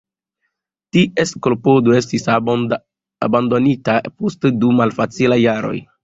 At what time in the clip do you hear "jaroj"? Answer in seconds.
5.43-5.75